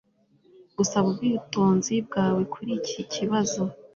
[0.77, 3.61] Gusaba ubwitonzi bwawe kuri iki kibazo